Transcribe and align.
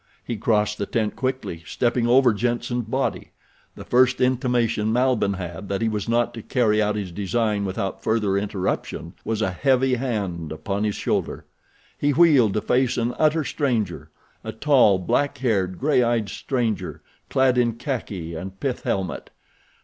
He 0.25 0.35
crossed 0.35 0.79
the 0.79 0.87
tent 0.87 1.15
quickly, 1.15 1.61
stepping 1.63 2.07
over 2.07 2.33
Jenssen's 2.33 2.85
body. 2.87 3.33
The 3.75 3.85
first 3.85 4.19
intimation 4.19 4.91
Malbihn 4.91 5.35
had 5.35 5.69
that 5.69 5.83
he 5.83 5.89
was 5.89 6.09
not 6.09 6.33
to 6.33 6.41
carry 6.41 6.81
out 6.81 6.95
his 6.95 7.11
design 7.11 7.65
without 7.65 8.01
further 8.03 8.35
interruption 8.35 9.13
was 9.23 9.43
a 9.43 9.51
heavy 9.51 9.93
hand 9.93 10.51
upon 10.51 10.85
his 10.85 10.95
shoulder. 10.95 11.45
He 11.99 12.13
wheeled 12.13 12.55
to 12.55 12.61
face 12.61 12.97
an 12.97 13.13
utter 13.19 13.43
stranger—a 13.43 14.53
tall, 14.53 14.97
black 14.97 15.37
haired, 15.37 15.77
gray 15.77 16.01
eyed 16.01 16.29
stranger 16.29 17.03
clad 17.29 17.59
in 17.59 17.73
khaki 17.73 18.33
and 18.33 18.59
pith 18.59 18.81
helmet. 18.81 19.29